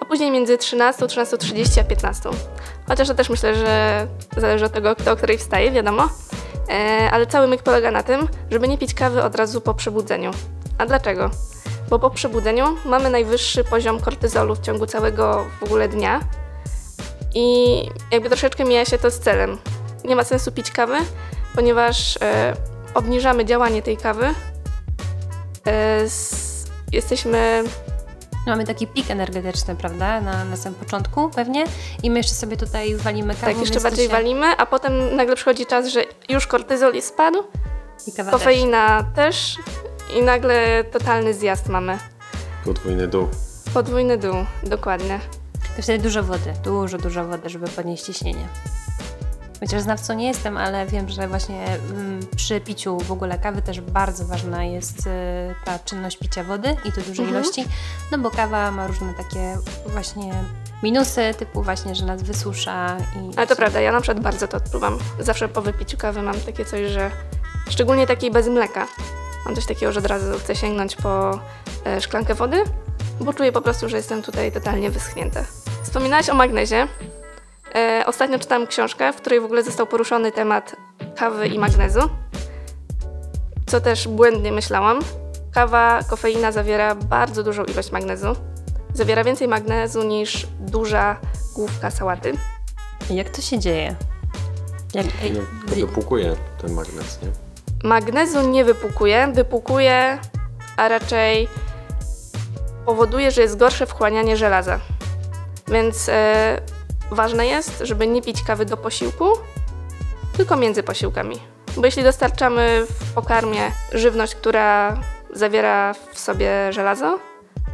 a 0.01 0.05
później 0.05 0.31
między 0.31 0.57
13, 0.57 1.05
13.30 1.05 1.79
a 1.79 1.83
15. 1.83 2.29
Chociaż 2.87 3.07
to 3.07 3.13
też 3.13 3.29
myślę, 3.29 3.55
że 3.55 4.07
zależy 4.37 4.65
od 4.65 4.71
tego, 4.71 4.95
kto 4.95 5.11
o 5.11 5.15
której 5.15 5.37
wstaje, 5.37 5.71
wiadomo. 5.71 6.09
E, 6.69 7.09
ale 7.11 7.27
cały 7.27 7.47
myk 7.47 7.63
polega 7.63 7.91
na 7.91 8.03
tym, 8.03 8.27
żeby 8.51 8.67
nie 8.67 8.77
pić 8.77 8.93
kawy 8.93 9.23
od 9.23 9.35
razu 9.35 9.61
po 9.61 9.73
przebudzeniu. 9.73 10.31
A 10.77 10.85
dlaczego? 10.85 11.29
Bo 11.89 11.99
po 11.99 12.09
przebudzeniu 12.09 12.65
mamy 12.85 13.09
najwyższy 13.09 13.63
poziom 13.63 13.99
kortyzolu 13.99 14.55
w 14.55 14.61
ciągu 14.61 14.85
całego 14.85 15.45
w 15.59 15.63
ogóle 15.63 15.89
dnia, 15.89 16.21
i 17.39 17.89
jakby 18.11 18.29
troszeczkę 18.29 18.65
mija 18.65 18.85
się 18.85 18.97
to 18.97 19.11
z 19.11 19.19
celem. 19.19 19.57
Nie 20.05 20.15
ma 20.15 20.23
sensu 20.23 20.51
pić 20.51 20.71
kawy, 20.71 20.97
ponieważ 21.57 22.17
e, 22.21 22.53
obniżamy 22.93 23.45
działanie 23.45 23.81
tej 23.81 23.97
kawy. 23.97 24.25
E, 25.67 26.05
jesteśmy. 26.91 27.63
Mamy 28.47 28.65
taki 28.65 28.87
pik 28.87 29.11
energetyczny, 29.11 29.75
prawda, 29.75 30.21
na, 30.21 30.45
na 30.45 30.57
samym 30.57 30.79
początku 30.79 31.29
pewnie 31.29 31.65
i 32.03 32.11
my 32.11 32.19
jeszcze 32.19 32.33
sobie 32.33 32.57
tutaj 32.57 32.95
walimy 32.95 33.33
kawę. 33.35 33.51
Tak, 33.53 33.59
jeszcze 33.59 33.79
bardziej 33.79 34.07
walimy, 34.07 34.45
a 34.45 34.65
potem 34.65 35.15
nagle 35.15 35.35
przychodzi 35.35 35.65
czas, 35.65 35.87
że 35.87 36.03
już 36.29 36.47
kortyzol 36.47 36.93
jest 36.93 37.07
spadł, 37.07 37.43
I 38.07 38.11
kawa 38.11 38.31
też. 38.31 38.39
kofeina 38.39 39.03
też 39.15 39.57
i 40.17 40.21
nagle 40.21 40.83
totalny 40.83 41.33
zjazd 41.33 41.69
mamy. 41.69 41.97
Podwójny 42.65 43.07
dół. 43.07 43.27
Podwójny 43.73 44.17
dół, 44.17 44.35
dokładnie. 44.63 45.19
To 45.75 45.81
wtedy 45.81 46.03
dużo 46.03 46.23
wody, 46.23 46.53
dużo, 46.63 46.97
dużo 46.97 47.25
wody, 47.25 47.49
żeby 47.49 47.67
podnieść 47.67 48.03
ciśnienie. 48.03 48.47
Chociaż 49.59 49.81
znawcą 49.81 50.13
nie 50.13 50.27
jestem, 50.27 50.57
ale 50.57 50.85
wiem, 50.85 51.09
że 51.09 51.27
właśnie 51.27 51.65
mm, 51.65 52.19
przy 52.35 52.61
piciu 52.61 52.97
w 52.99 53.11
ogóle 53.11 53.37
kawy 53.37 53.61
też 53.61 53.81
bardzo 53.81 54.25
ważna 54.25 54.63
jest 54.63 55.07
y, 55.07 55.09
ta 55.65 55.79
czynność 55.79 56.17
picia 56.17 56.43
wody 56.43 56.75
i 56.85 56.91
to 56.91 57.01
dużej 57.01 57.25
Mhm. 57.25 57.29
ilości, 57.29 57.65
no 58.11 58.17
bo 58.17 58.31
kawa 58.31 58.71
ma 58.71 58.87
różne 58.87 59.13
takie 59.13 59.57
właśnie 59.87 60.33
minusy, 60.83 61.33
typu 61.37 61.63
właśnie, 61.63 61.95
że 61.95 62.05
nas 62.05 62.23
wysusza 62.23 62.97
i... 63.15 63.37
Ale 63.37 63.47
to 63.47 63.55
prawda, 63.55 63.81
ja 63.81 63.91
na 63.91 64.01
przykład 64.01 64.23
bardzo 64.23 64.47
to 64.47 64.57
odczuwam. 64.57 64.97
Zawsze 65.19 65.47
po 65.49 65.61
wypiciu 65.61 65.97
kawy 65.97 66.21
mam 66.21 66.39
takie 66.39 66.65
coś, 66.65 66.91
że 66.91 67.11
szczególnie 67.69 68.07
takiej 68.07 68.31
bez 68.31 68.47
mleka. 68.47 68.87
Mam 69.45 69.55
coś 69.55 69.65
takiego, 69.65 69.91
że 69.91 69.99
od 69.99 70.05
razu 70.05 70.39
chcę 70.39 70.55
sięgnąć 70.55 70.95
po 70.95 71.39
e, 71.85 72.01
szklankę 72.01 72.35
wody, 72.35 72.63
bo 73.19 73.33
czuję 73.33 73.51
po 73.51 73.61
prostu, 73.61 73.89
że 73.89 73.97
jestem 73.97 74.21
tutaj 74.21 74.51
totalnie 74.51 74.89
wyschnięta. 74.89 75.43
Wspominałaś 75.83 76.29
o 76.29 76.33
magnezie. 76.33 76.87
E, 77.75 78.03
ostatnio 78.05 78.39
czytałam 78.39 78.67
książkę, 78.67 79.13
w 79.13 79.15
której 79.15 79.39
w 79.41 79.45
ogóle 79.45 79.63
został 79.63 79.87
poruszony 79.87 80.31
temat 80.31 80.75
kawy 81.15 81.47
i 81.47 81.59
magnezu, 81.59 81.99
co 83.67 83.81
też 83.81 84.07
błędnie 84.07 84.51
myślałam. 84.51 84.99
Kawa, 85.53 85.99
kofeina 86.09 86.51
zawiera 86.51 86.95
bardzo 86.95 87.43
dużą 87.43 87.63
ilość 87.65 87.91
magnezu. 87.91 88.35
Zawiera 88.93 89.23
więcej 89.23 89.47
magnezu 89.47 90.03
niż 90.03 90.47
duża 90.59 91.17
główka 91.55 91.91
sałaty. 91.91 92.33
Jak 93.09 93.29
to 93.29 93.41
się 93.41 93.59
dzieje? 93.59 93.95
Jak, 94.93 95.05
No, 95.33 95.39
wypłukuje 95.75 96.35
ten 96.61 96.73
magnes, 96.73 97.19
nie? 97.21 97.29
Magnezu 97.89 98.49
nie 98.49 98.65
wypłukuje, 98.65 99.27
wypłukuje, 99.33 100.19
a 100.77 100.87
raczej 100.87 101.47
powoduje, 102.85 103.31
że 103.31 103.41
jest 103.41 103.57
gorsze 103.57 103.85
wchłanianie 103.85 104.37
żelaza. 104.37 104.79
Więc 105.67 106.09
e, 106.09 106.61
ważne 107.11 107.47
jest, 107.47 107.79
żeby 107.81 108.07
nie 108.07 108.21
pić 108.21 108.43
kawy 108.43 108.65
do 108.65 108.77
posiłku, 108.77 109.25
tylko 110.37 110.55
między 110.55 110.83
posiłkami. 110.83 111.35
Bo 111.77 111.85
jeśli 111.85 112.03
dostarczamy 112.03 112.85
w 112.89 113.13
pokarmie 113.13 113.71
żywność, 113.93 114.35
która 114.35 114.97
zawiera 115.33 115.93
w 116.13 116.19
sobie 116.19 116.73
żelazo, 116.73 117.19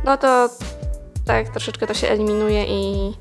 no 0.03 0.17
to 0.17 0.49
tak 1.25 1.49
troszeczkę 1.49 1.87
to 1.87 1.93
się 1.93 2.07
eliminuje 2.07 2.65
i, 2.65 3.13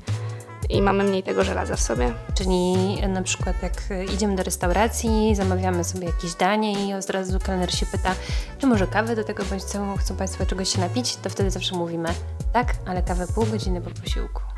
i 0.69 0.81
mamy 0.81 1.03
mniej 1.03 1.23
tego 1.23 1.43
żelaza 1.43 1.75
w 1.75 1.79
sobie. 1.79 2.13
Czyli 2.33 2.73
na 3.07 3.21
przykład 3.21 3.55
jak 3.63 3.83
idziemy 4.13 4.35
do 4.35 4.43
restauracji, 4.43 5.35
zamawiamy 5.35 5.83
sobie 5.83 6.07
jakieś 6.07 6.33
danie 6.33 6.87
i 6.87 6.93
od 6.93 7.09
razu 7.09 7.39
kelner 7.39 7.75
się 7.75 7.85
pyta, 7.85 8.15
czy 8.57 8.67
może 8.67 8.87
kawę 8.87 9.15
do 9.15 9.23
tego, 9.23 9.45
bądź 9.45 9.63
chcą, 9.63 9.97
chcą 9.97 10.15
Państwo 10.15 10.45
czegoś 10.45 10.69
się 10.69 10.79
napić, 10.79 11.15
to 11.15 11.29
wtedy 11.29 11.51
zawsze 11.51 11.75
mówimy 11.75 12.09
tak, 12.53 12.75
ale 12.85 13.01
kawę 13.01 13.27
pół 13.35 13.45
godziny 13.45 13.81
po 13.81 13.89
posiłku. 14.01 14.52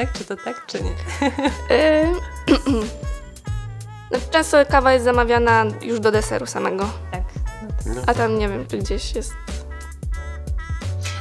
Tak? 0.00 0.12
Czy 0.12 0.24
to 0.24 0.36
tak, 0.36 0.66
czy 0.66 0.82
nie? 0.82 0.90
Yy, 0.90 2.06
no, 4.10 4.18
Często 4.30 4.66
kawa 4.66 4.92
jest 4.92 5.04
zamawiana 5.04 5.64
już 5.82 6.00
do 6.00 6.10
deseru 6.10 6.46
samego, 6.46 6.90
Tak. 7.10 7.22
No, 7.86 7.94
tak. 7.94 8.04
a 8.06 8.14
tam 8.14 8.38
nie 8.38 8.48
wiem, 8.48 8.66
czy 8.66 8.78
gdzieś 8.78 9.14
jest. 9.14 9.32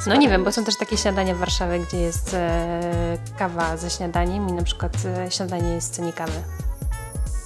no 0.08 0.16
nie 0.16 0.30
wiem, 0.30 0.44
bo 0.44 0.52
są 0.52 0.64
też 0.64 0.78
takie 0.78 0.98
śniadania 0.98 1.36
w 1.36 1.38
Warszawie, 1.38 1.80
gdzie 1.80 1.98
jest 1.98 2.34
e, 2.34 3.18
kawa 3.38 3.78
ze 3.78 3.90
śniadaniem 3.90 4.50
i 4.50 4.52
na 4.52 4.64
przykład 4.64 4.94
e, 5.06 5.32
śniadanie 5.32 5.74
jest 5.74 5.94
w 5.94 5.96
cenie 5.96 6.14
kawy. 6.14 6.44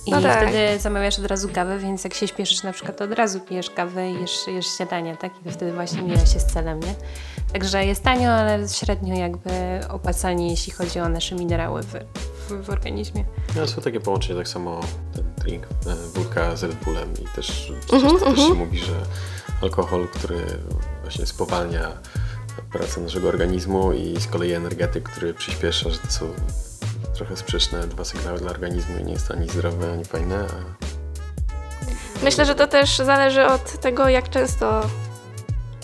I 0.05 0.12
No 0.12 0.22
tak. 0.22 0.38
wtedy 0.50 0.79
zamawiasz 0.79 1.19
od 1.19 1.25
razu 1.25 1.50
kawę, 1.53 1.79
więc 1.79 2.03
jak 2.03 2.13
się 2.13 2.27
śpieszysz 2.27 2.63
na 2.63 2.74
przykład, 2.74 2.98
to 2.98 3.03
od 3.03 3.12
razu 3.12 3.39
pijesz 3.39 3.69
kawę 3.69 4.12
i 4.12 4.22
jesz, 4.22 4.48
jesz 4.48 4.65
śniadanie, 4.77 5.17
tak? 5.17 5.31
I 5.41 5.43
to 5.43 5.51
wtedy 5.51 5.74
właśnie 5.74 6.01
mija 6.01 6.25
się 6.25 6.39
z 6.39 6.45
celem, 6.45 6.79
nie? 6.79 6.95
Także 7.53 7.86
jest 7.86 8.03
tanio, 8.03 8.31
ale 8.31 8.67
średnio 8.69 9.15
jakby 9.15 9.51
opłacalnie, 9.89 10.50
jeśli 10.50 10.74
chodzi 10.74 11.00
o 11.00 11.10
nasze 11.10 11.36
minerały 11.36 11.83
w, 11.83 11.93
w, 12.50 12.65
w 12.65 12.69
organizmie. 12.69 13.25
No, 13.55 13.67
są 13.67 13.81
takie 13.81 14.00
połączenia, 14.00 14.39
tak 14.39 14.48
samo 14.48 14.79
ten 15.15 15.24
drink, 15.38 15.63
e, 15.65 15.95
wódka 16.13 16.55
z 16.55 16.63
Red 16.63 16.75
Bullem 16.75 17.13
i 17.13 17.36
też, 17.36 17.72
Mhm, 17.93 18.19
też, 18.19 18.24
też 18.36 18.39
się 18.48 18.53
mówi, 18.53 18.79
że 18.79 18.93
alkohol, 19.62 20.07
który 20.07 20.45
właśnie 21.01 21.25
spowalnia 21.25 21.91
pracę 22.72 23.01
naszego 23.01 23.27
organizmu 23.27 23.93
i 23.93 24.22
z 24.22 24.27
kolei 24.27 24.53
energetyk, 24.53 25.10
który 25.10 25.33
przyspiesza, 25.33 25.89
że 25.89 25.98
to 25.98 26.12
są 26.12 26.25
trochę 27.13 27.38
sprzeczne 27.38 27.88
dwa 27.88 28.05
sygnały 28.05 28.39
dla 28.39 28.51
organizmu 28.51 28.98
i 29.00 29.03
nie 29.03 29.13
jest 29.13 29.32
ani 29.32 29.50
zdrowe, 29.50 29.93
ani 29.93 30.05
fajne, 30.05 30.36
a 30.36 30.84
Myślę, 32.24 32.46
że 32.46 32.55
to 32.55 32.67
też 32.67 32.98
zależy 32.98 33.46
od 33.46 33.79
tego, 33.79 34.10
jak 34.10 34.29
często 34.29 34.82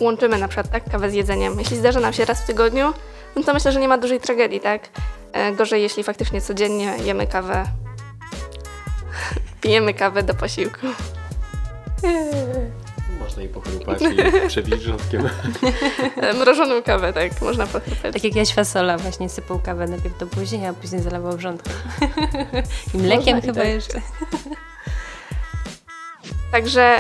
łączymy 0.02 0.38
na 0.38 0.48
przykład 0.48 0.72
tak, 0.72 0.90
kawę 0.92 1.10
z 1.10 1.14
jedzeniem. 1.14 1.60
Jeśli 1.60 1.78
zdarza 1.78 2.00
nam 2.00 2.14
się 2.14 2.26
raz 2.26 2.42
w 2.42 2.46
tygodniu, 2.46 2.94
no 3.36 3.44
to 3.44 3.54
myślę, 3.54 3.72
że 3.72 3.80
nie 3.80 3.88
ma 3.88 3.98
dużej 3.98 4.20
tragedii, 4.20 4.60
tak? 4.60 4.90
E, 5.34 5.52
Gorzej, 5.52 5.82
jeśli 5.82 6.04
faktycznie 6.04 6.42
codziennie 6.42 6.96
jemy 7.04 7.28
kawę. 7.28 7.66
Pijemy 9.62 9.94
kawę 9.94 10.24
do 10.24 10.34
posiłku. 10.34 10.88
można 13.30 13.44
i 13.44 13.48
pochrupać 13.48 14.02
i 14.46 14.48
przebić 14.48 14.82
rządkiem. 14.82 15.30
E, 16.22 16.34
Mrożoną 16.34 16.84
kawę, 16.84 17.14
tak, 17.14 17.42
można 17.42 17.68
pochrupać. 17.68 18.14
Tak 18.14 18.24
jak 18.24 18.36
Jaś 18.36 18.54
Fasola 18.54 18.98
właśnie 18.98 19.30
sypał 19.30 19.60
kawę 19.60 19.88
najpierw 19.88 20.18
do 20.18 20.26
buzi, 20.26 20.66
a 20.66 20.74
później 20.74 21.02
zalewał 21.02 21.38
wrzątkiem. 21.38 21.74
I 22.94 22.98
mlekiem 22.98 23.36
Można 23.36 23.38
i 23.38 23.42
chyba 23.42 23.62
tak. 23.62 23.68
jeszcze. 23.68 24.02
Także 26.52 26.96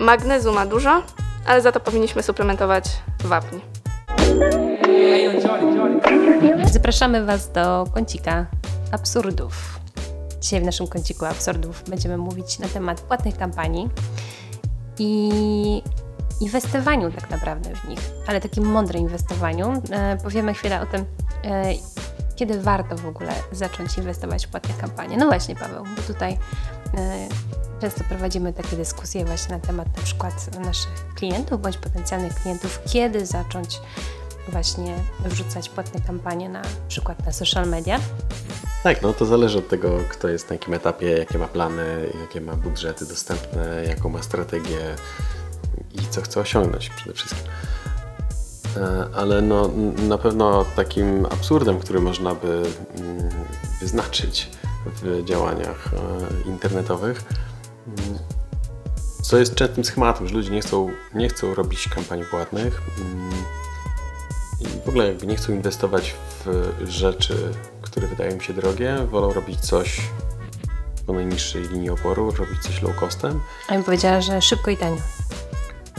magnezu 0.00 0.52
ma 0.52 0.66
dużo, 0.66 1.02
ale 1.46 1.62
za 1.62 1.72
to 1.72 1.80
powinniśmy 1.80 2.22
suplementować 2.22 2.84
wapń. 3.24 3.56
Zapraszamy 6.72 7.24
Was 7.24 7.52
do 7.52 7.84
kącika 7.94 8.46
absurdów. 8.92 9.80
Dzisiaj 10.40 10.60
w 10.60 10.64
naszym 10.64 10.86
kąciku 10.86 11.24
absurdów 11.24 11.82
będziemy 11.88 12.16
mówić 12.16 12.58
na 12.58 12.68
temat 12.68 13.00
płatnych 13.00 13.38
kampanii 13.38 13.88
i 14.98 15.82
inwestowaniu 16.40 17.12
tak 17.12 17.30
naprawdę 17.30 17.74
w 17.74 17.88
nich, 17.88 18.00
ale 18.26 18.40
takim 18.40 18.64
mądrym 18.64 19.02
inwestowaniu. 19.02 19.82
E, 19.90 20.16
powiemy 20.16 20.54
chwilę 20.54 20.80
o 20.80 20.86
tym, 20.86 21.04
e, 21.44 21.64
kiedy 22.36 22.60
warto 22.60 22.96
w 22.96 23.06
ogóle 23.06 23.32
zacząć 23.52 23.98
inwestować 23.98 24.46
w 24.46 24.50
płatne 24.50 24.74
kampanie. 24.74 25.16
No 25.16 25.26
właśnie 25.26 25.56
Paweł, 25.56 25.84
bo 25.96 26.02
tutaj 26.02 26.38
e, 26.94 27.28
często 27.80 28.04
prowadzimy 28.04 28.52
takie 28.52 28.76
dyskusje 28.76 29.24
właśnie 29.24 29.54
na 29.54 29.60
temat 29.60 29.96
na 29.96 30.02
przykład 30.02 30.58
naszych 30.60 31.14
klientów 31.14 31.62
bądź 31.62 31.76
potencjalnych 31.78 32.34
klientów, 32.34 32.80
kiedy 32.86 33.26
zacząć 33.26 33.80
właśnie 34.48 34.94
wrzucać 35.24 35.68
płatne 35.68 36.00
kampanie 36.00 36.48
na 36.48 36.62
przykład 36.88 37.26
na 37.26 37.32
social 37.32 37.68
media. 37.68 38.00
Tak, 38.82 39.02
no 39.02 39.12
to 39.12 39.26
zależy 39.26 39.58
od 39.58 39.68
tego, 39.68 39.98
kto 40.08 40.28
jest 40.28 40.50
na 40.50 40.54
jakim 40.54 40.74
etapie, 40.74 41.06
jakie 41.06 41.38
ma 41.38 41.48
plany, 41.48 42.12
jakie 42.20 42.40
ma 42.40 42.56
budżety 42.56 43.06
dostępne, 43.06 43.84
jaką 43.88 44.08
ma 44.08 44.22
strategię 44.22 44.96
i 45.94 46.06
co 46.10 46.22
chce 46.22 46.40
osiągnąć 46.40 46.90
przede 46.90 47.14
wszystkim. 47.14 47.52
E, 48.76 49.06
Ale 49.14 49.42
no, 49.42 49.70
na 50.08 50.18
pewno 50.18 50.64
takim 50.76 51.26
absurdem, 51.26 51.78
który 51.78 52.00
można 52.00 52.34
by 52.34 52.62
mm, 52.98 53.28
wyznaczyć 53.80 54.50
w 54.86 55.24
działaniach 55.24 55.88
e, 55.94 56.48
internetowych, 56.48 57.24
mm, 57.86 58.18
co 59.22 59.38
jest 59.38 59.54
częstym 59.54 59.84
schematem, 59.84 60.28
że 60.28 60.34
ludzie 60.34 60.50
nie 60.50 60.60
chcą, 60.60 60.90
nie 61.14 61.28
chcą 61.28 61.54
robić 61.54 61.88
kampanii 61.88 62.24
płatnych 62.24 62.82
mm, 63.00 63.30
i 64.60 64.86
w 64.86 64.88
ogóle 64.88 65.06
jakby 65.06 65.26
nie 65.26 65.36
chcą 65.36 65.52
inwestować 65.52 66.14
w 66.80 66.88
rzeczy, 66.88 67.52
które 67.90 68.06
wydają 68.06 68.34
mi 68.34 68.42
się 68.42 68.52
drogie, 68.52 68.96
wolą 69.10 69.32
robić 69.32 69.60
coś 69.60 70.00
po 71.06 71.12
najniższej 71.12 71.68
linii 71.68 71.90
oporu, 71.90 72.30
robić 72.30 72.62
coś 72.62 72.82
low 72.82 72.96
costem. 72.96 73.40
A 73.68 73.72
bym 73.72 73.84
powiedziała, 73.84 74.20
że 74.20 74.42
szybko 74.42 74.70
i 74.70 74.76
tanio. 74.76 75.02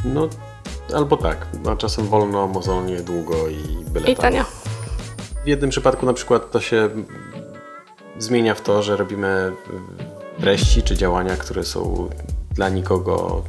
No 0.06 0.30
albo 0.96 1.18
tak, 1.18 1.48
no, 1.64 1.76
czasem 1.76 2.08
wolno, 2.08 2.48
mozolnie, 2.48 3.02
długo 3.02 3.48
i 3.48 3.86
byle 3.92 4.12
I 4.12 4.16
tanio. 4.16 4.46
W 5.44 5.48
jednym 5.48 5.70
przypadku 5.70 6.06
na 6.06 6.14
przykład 6.14 6.52
to 6.52 6.62
się 6.62 6.90
zmienia 8.20 8.56
w 8.56 8.62
to, 8.62 8.84
że 8.84 8.98
robimy 8.98 9.52
treści 10.40 10.84
czy 10.84 10.98
działania, 10.98 11.38
które 11.38 11.64
są 11.64 12.10
dla 12.52 12.70
nikogo, 12.70 13.44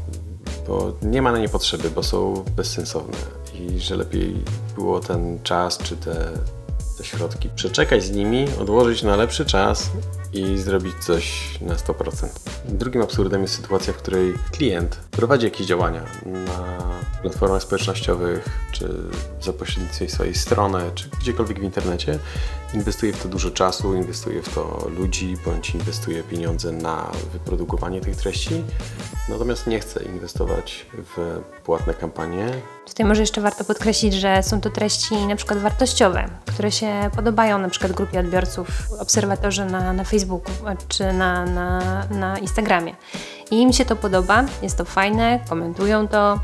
bo 0.69 0.93
nie 1.03 1.23
ma 1.23 1.33
na 1.33 1.39
nie 1.39 1.49
potrzeby, 1.49 1.91
bo 1.91 2.03
są 2.03 2.45
bezsensowne 2.57 3.19
i 3.55 3.81
że 3.81 3.97
lepiej 3.97 4.45
było 4.75 5.01
ten 5.01 5.39
czas 5.43 5.79
czy 5.79 5.97
te, 5.97 6.29
środki 7.05 7.49
przeczekać 7.55 8.03
z 8.03 8.11
nimi, 8.11 8.47
odłożyć 8.61 9.03
na 9.03 9.17
lepszy 9.17 9.45
czas 9.45 9.91
i 10.33 10.59
zrobić 10.59 10.95
coś 11.01 11.59
na 11.61 11.75
100%. 11.75 12.27
Drugim 12.69 13.03
absurdem 13.03 13.43
jest 13.43 13.55
sytuacja, 13.55 13.93
w 13.93 13.97
której 13.97 14.35
klient 14.53 14.97
prowadzi 15.11 15.45
jakieś 15.45 15.67
działania 15.67 16.05
na 16.27 16.92
platformach 17.23 17.63
społecznościowych, 17.63 18.49
czy 18.73 18.89
za 19.41 19.53
pośrednictwem 19.53 20.09
swojej 20.09 20.35
strony, 20.35 20.79
czy 20.95 21.09
gdziekolwiek 21.21 21.61
w 21.61 21.63
internecie, 21.63 22.19
inwestuje 22.75 23.13
w 23.13 23.23
to 23.23 23.29
dużo 23.29 23.51
czasu, 23.51 23.95
inwestuje 23.95 24.43
w 24.43 24.55
to 24.55 24.89
ludzi, 24.97 25.37
bądź 25.45 25.75
inwestuje 25.75 26.23
pieniądze 26.23 26.73
na 26.73 27.11
wyprodukowanie 27.33 28.01
tych 28.01 28.17
treści, 28.17 28.65
natomiast 29.29 29.67
nie 29.67 29.81
chce 29.81 30.05
inwestować 30.05 30.87
w 31.17 31.41
płatne 31.65 31.95
kampanie, 31.95 32.63
Tutaj 32.87 33.07
może 33.07 33.21
jeszcze 33.21 33.41
warto 33.41 33.65
podkreślić, 33.65 34.15
że 34.15 34.43
są 34.43 34.61
to 34.61 34.71
treści 34.71 35.27
na 35.27 35.37
przykład 35.37 35.59
wartościowe, 35.59 36.29
które 36.47 36.73
się 36.73 37.11
podobają 37.17 37.59
na 37.59 37.69
przykład 37.69 37.93
grupie 37.93 38.21
odbiorców, 38.21 38.69
obserwatorzy 39.01 39.65
na, 39.65 39.93
na 39.93 40.05
Facebooku 40.05 40.55
czy 40.89 41.13
na, 41.13 41.45
na, 41.47 41.81
na 42.11 42.39
Instagramie. 42.39 42.95
I 43.51 43.63
im 43.63 43.73
się 43.73 43.85
to 43.85 43.97
podoba, 43.97 44.45
jest 44.63 44.79
to 44.79 44.85
fajne, 44.85 45.41
komentują 45.49 46.09
to, 46.09 46.41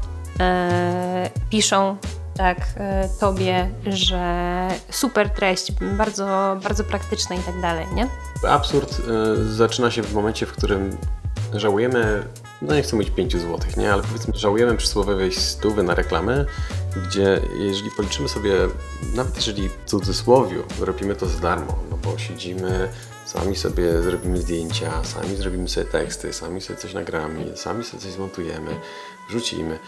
piszą 1.50 1.96
tak 2.36 2.58
e, 2.76 3.08
tobie, 3.20 3.70
że 3.86 4.68
super 4.90 5.30
treść, 5.30 5.72
bardzo, 5.72 6.56
bardzo 6.62 6.84
praktyczna 6.84 7.36
i 7.36 7.38
tak 7.38 7.60
dalej, 7.60 7.86
nie? 7.94 8.08
Absurd 8.48 9.00
y, 9.00 9.54
zaczyna 9.54 9.90
się 9.90 10.02
w 10.02 10.14
momencie, 10.14 10.46
w 10.46 10.52
którym 10.52 10.96
żałujemy, 11.54 12.22
no 12.62 12.74
nie 12.74 12.82
chcę 12.82 12.96
mówić 12.96 13.10
5 13.10 13.32
zł, 13.32 13.58
nie, 13.76 13.92
ale 13.92 14.02
powiedzmy, 14.02 14.34
żałujemy 14.36 14.76
przysłowiowej 14.76 15.32
stówy 15.32 15.82
na 15.82 15.94
reklamy 15.94 16.46
gdzie 16.96 17.40
jeżeli 17.58 17.90
policzymy 17.90 18.28
sobie, 18.28 18.54
nawet 19.14 19.36
jeżeli 19.36 19.68
w 19.68 19.84
cudzysłowiu 19.84 20.62
robimy 20.80 21.14
to 21.14 21.26
za 21.26 21.40
darmo, 21.40 21.78
no 21.90 21.96
bo 21.96 22.18
siedzimy, 22.18 22.88
sami 23.26 23.56
sobie 23.56 24.02
zrobimy 24.02 24.38
zdjęcia, 24.38 25.04
sami 25.04 25.36
zrobimy 25.36 25.68
sobie 25.68 25.86
teksty, 25.86 26.32
sami 26.32 26.60
sobie 26.60 26.78
coś 26.78 26.94
nagramy, 26.94 27.56
sami 27.56 27.84
sobie 27.84 28.02
coś 28.02 28.12
zmontujemy, 28.12 28.70
wrzucimy. 29.28 29.78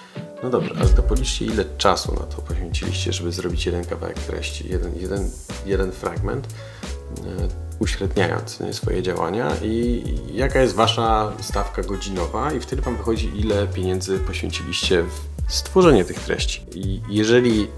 No 0.42 0.50
dobrze, 0.50 0.74
ale 0.80 0.88
to 0.88 1.02
policzcie 1.02 1.44
ile 1.44 1.64
czasu 1.78 2.14
na 2.14 2.20
to 2.20 2.42
poświęciliście, 2.42 3.12
żeby 3.12 3.32
zrobić 3.32 3.66
jeden 3.66 3.84
kawałek 3.84 4.18
treści, 4.18 4.68
jeden, 4.68 4.92
jeden, 5.00 5.30
jeden 5.66 5.92
fragment, 5.92 6.46
e, 6.46 7.48
uśredniając 7.78 8.60
nie, 8.60 8.72
swoje 8.72 9.02
działania 9.02 9.50
i 9.62 10.04
jaka 10.32 10.60
jest 10.60 10.74
wasza 10.74 11.32
stawka 11.40 11.82
godzinowa 11.82 12.52
i 12.52 12.60
wtedy 12.60 12.82
wam 12.82 12.96
wychodzi 12.96 13.32
ile 13.34 13.66
pieniędzy 13.66 14.18
poświęciliście 14.18 15.02
w 15.02 15.52
stworzenie 15.54 16.04
tych 16.04 16.20
treści. 16.20 16.62
I 16.74 17.00
jeżeli 17.08 17.68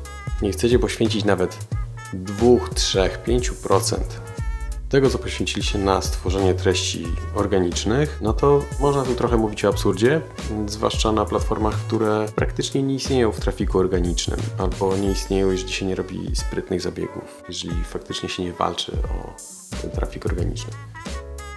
nie 0.42 0.52
chcecie 0.52 0.78
poświęcić 0.78 1.24
nawet 1.24 1.58
2, 2.12 2.44
3, 2.74 3.10
5% 3.26 3.96
tego, 4.92 5.10
co 5.10 5.18
poświęciliście 5.18 5.78
na 5.78 6.02
stworzenie 6.02 6.54
treści 6.54 7.06
organicznych, 7.34 8.18
no 8.22 8.32
to 8.32 8.64
można 8.80 9.02
tu 9.02 9.14
trochę 9.14 9.36
mówić 9.36 9.64
o 9.64 9.68
absurdzie, 9.68 10.20
zwłaszcza 10.66 11.12
na 11.12 11.24
platformach, 11.24 11.74
które 11.74 12.26
praktycznie 12.34 12.82
nie 12.82 12.94
istnieją 12.94 13.32
w 13.32 13.40
trafiku 13.40 13.78
organicznym, 13.78 14.40
albo 14.58 14.96
nie 14.96 15.10
istnieją, 15.10 15.50
jeżeli 15.50 15.72
się 15.72 15.86
nie 15.86 15.94
robi 15.94 16.36
sprytnych 16.36 16.80
zabiegów, 16.80 17.42
jeżeli 17.48 17.84
faktycznie 17.84 18.28
się 18.28 18.42
nie 18.42 18.52
walczy 18.52 18.92
o 18.92 19.36
ten 19.82 19.90
trafik 19.90 20.26
organiczny. 20.26 20.72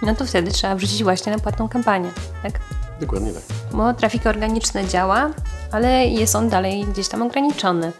No 0.02 0.14
to 0.14 0.26
wtedy 0.26 0.50
trzeba 0.50 0.74
wrzucić 0.74 1.02
właśnie 1.02 1.32
na 1.32 1.38
płatną 1.38 1.68
kampanię, 1.68 2.10
tak? 2.42 2.60
Dokładnie 3.00 3.32
tak. 3.32 3.42
Bo 3.72 3.94
trafik 3.94 4.26
organiczny 4.26 4.88
działa, 4.88 5.30
ale 5.72 6.06
jest 6.06 6.36
on 6.36 6.48
dalej 6.48 6.84
gdzieś 6.84 7.08
tam 7.08 7.22
ograniczony. 7.22 7.92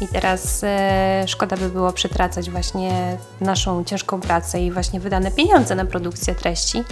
I 0.00 0.08
teraz 0.08 0.60
e, 0.64 1.24
szkoda 1.26 1.56
by 1.56 1.68
było 1.68 1.92
przetracać 1.92 2.50
właśnie 2.50 3.16
naszą 3.40 3.84
ciężką 3.84 4.20
pracę 4.20 4.60
i 4.60 4.70
właśnie 4.70 5.00
wydane 5.00 5.30
pieniądze 5.30 5.74
na 5.74 5.84
produkcję 5.84 6.34
treści. 6.34 6.84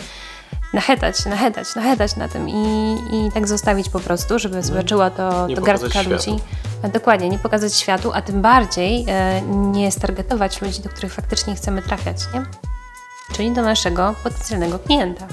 Nachetać, 0.72 1.24
nachetać, 1.26 1.74
nachetać 1.76 2.16
na 2.16 2.28
tym 2.28 2.48
i, 2.48 2.94
i 3.12 3.32
tak 3.34 3.48
zostawić 3.48 3.88
po 3.88 4.00
prostu, 4.00 4.38
żeby 4.38 4.62
zobaczyła 4.62 5.10
to, 5.10 5.46
Nie 5.46 5.56
to 5.56 5.62
garstka 5.62 6.02
ludzi. 6.02 6.36
Dokładnie, 6.92 7.28
nie 7.28 7.38
pokazać 7.38 7.74
światu, 7.74 8.10
a 8.14 8.22
tym 8.22 8.42
bardziej 8.42 9.04
e, 9.08 9.42
nie 9.42 9.92
stargetować 9.92 10.62
ludzi, 10.62 10.80
do 10.80 10.88
których 10.88 11.12
faktycznie 11.12 11.54
chcemy 11.54 11.82
trafiać, 11.82 12.16
nie? 12.34 12.42
Czyli 13.32 13.52
do 13.52 13.62
naszego 13.62 14.14
potencjalnego 14.22 14.78
klienta. 14.78 15.26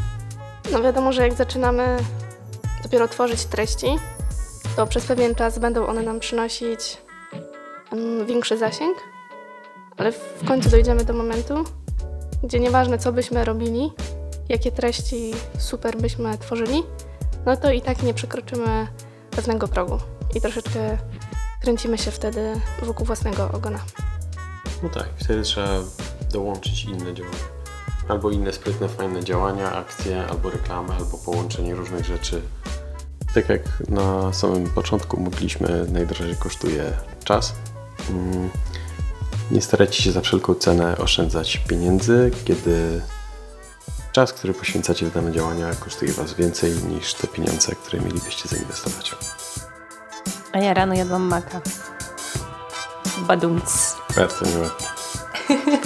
No 0.71 0.81
wiadomo, 0.81 1.13
że 1.13 1.21
jak 1.21 1.33
zaczynamy 1.33 1.97
dopiero 2.83 3.07
tworzyć 3.07 3.45
treści, 3.45 3.87
to 4.75 4.87
przez 4.87 5.05
pewien 5.05 5.35
czas 5.35 5.59
będą 5.59 5.87
one 5.87 6.01
nam 6.01 6.19
przynosić 6.19 6.97
większy 8.25 8.57
zasięg, 8.57 8.98
ale 9.98 10.12
w 10.12 10.43
końcu 10.48 10.69
dojdziemy 10.69 11.05
do 11.05 11.13
momentu, 11.13 11.53
gdzie 12.43 12.60
nieważne 12.60 12.98
co 12.98 13.13
byśmy 13.13 13.45
robili, 13.45 13.91
jakie 14.50 14.71
treści 14.71 15.33
super 15.57 15.98
byśmy 15.98 16.38
tworzyli, 16.38 16.83
no 17.45 17.57
to 17.57 17.71
i 17.71 17.81
tak 17.81 18.03
nie 18.03 18.13
przekroczymy 18.13 18.88
pewnego 19.31 19.67
progu 19.67 19.98
i 20.36 20.41
troszeczkę 20.41 20.98
kręcimy 21.62 21.98
się 21.98 22.12
wtedy 22.12 22.53
wokół 22.83 23.05
własnego 23.05 23.50
ogona. 23.53 23.79
No 24.83 24.89
tak, 24.89 25.07
wtedy 25.17 25.41
trzeba 25.41 25.69
dołączyć 26.31 26.86
inne 26.86 27.13
działania. 27.13 27.62
Albo 28.07 28.31
inne 28.31 28.53
sprytne, 28.53 28.89
fajne 28.89 29.24
działania, 29.24 29.71
akcje, 29.71 30.27
albo 30.27 30.50
reklamy, 30.50 30.93
albo 30.93 31.17
połączenie 31.17 31.75
różnych 31.75 32.05
rzeczy. 32.05 32.41
Tak 33.33 33.50
jak 33.50 33.62
na 33.89 34.33
samym 34.33 34.69
początku 34.69 35.19
mówiliśmy, 35.19 35.86
najdrożej 35.91 36.36
kosztuje 36.36 36.93
czas. 37.24 37.53
Nie 39.51 39.62
starajcie 39.62 40.03
się 40.03 40.12
za 40.12 40.22
wszelką 40.22 40.56
cenę 40.56 40.98
oszczędzać 40.98 41.58
pieniędzy, 41.58 42.32
kiedy 42.46 43.01
czas, 44.12 44.34
który 44.34 44.53
poświęcacie 44.53 45.06
w 45.06 45.13
dane 45.13 45.32
działania, 45.32 45.75
kosztuje 45.80 46.12
Was 46.13 46.34
więcej 46.34 46.72
niż 46.72 47.13
te 47.13 47.27
pieniądze, 47.27 47.75
które 47.75 48.01
mielibyście 48.03 48.50
zainwestować. 48.50 49.15
A 50.51 50.58
ja 50.60 50.74
rano 50.74 50.94
jadłam 50.94 51.22
maka. 51.24 51.62
Badumc. 53.18 53.96
Bardzo 54.15 54.46
miłe. 54.46 54.70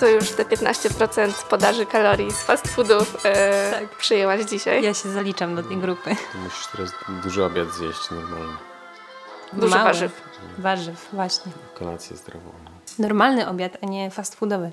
To 0.00 0.08
już 0.08 0.30
te 0.30 0.44
15% 0.44 1.32
podaży 1.50 1.86
kalorii 1.86 2.32
z 2.32 2.42
fast 2.42 2.68
foodów 2.68 3.16
e, 3.24 3.70
Tak. 3.70 3.96
przyjęłaś 3.96 4.44
dzisiaj. 4.44 4.82
Ja 4.82 4.94
się 4.94 5.12
zaliczam 5.12 5.56
do 5.56 5.62
tej 5.62 5.76
grupy. 5.76 6.16
Musisz 6.44 6.66
teraz 6.72 6.90
duży 7.24 7.44
obiad 7.44 7.68
zjeść 7.74 8.10
normalnie. 8.10 8.52
Dużo 9.52 9.76
Mały. 9.76 9.84
warzyw. 9.84 10.22
Warzyw, 10.58 11.08
właśnie. 11.12 11.52
Kolację 11.74 12.16
zdrową. 12.16 12.50
no. 12.64 12.70
Normalny 12.98 13.48
obiad, 13.48 13.76
a 13.82 13.86
nie 13.86 14.10
fast 14.10 14.34
foodowy. 14.34 14.72